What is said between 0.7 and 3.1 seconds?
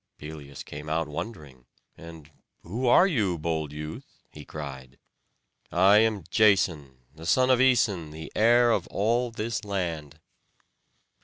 out wondering, and "Who are